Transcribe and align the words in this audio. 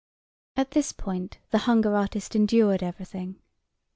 At 0.55 0.71
this 0.71 0.93
point, 0.93 1.37
the 1.51 1.59
hunger 1.69 1.95
artist 1.95 2.35
endured 2.35 2.81
everything. 2.81 3.35